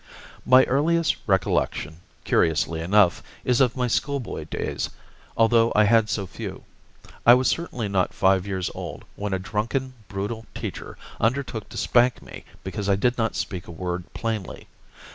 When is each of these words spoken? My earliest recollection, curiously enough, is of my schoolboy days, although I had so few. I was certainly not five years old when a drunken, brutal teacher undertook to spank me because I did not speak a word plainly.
My 0.47 0.63
earliest 0.63 1.17
recollection, 1.27 2.01
curiously 2.23 2.81
enough, 2.81 3.21
is 3.45 3.61
of 3.61 3.75
my 3.75 3.85
schoolboy 3.85 4.45
days, 4.45 4.89
although 5.37 5.71
I 5.75 5.83
had 5.83 6.09
so 6.09 6.25
few. 6.25 6.63
I 7.23 7.35
was 7.35 7.47
certainly 7.47 7.87
not 7.87 8.11
five 8.11 8.47
years 8.47 8.71
old 8.73 9.05
when 9.15 9.31
a 9.31 9.37
drunken, 9.37 9.93
brutal 10.07 10.47
teacher 10.55 10.97
undertook 11.19 11.69
to 11.69 11.77
spank 11.77 12.19
me 12.23 12.45
because 12.63 12.89
I 12.89 12.95
did 12.95 13.19
not 13.19 13.35
speak 13.35 13.67
a 13.67 13.71
word 13.71 14.11
plainly. 14.15 14.65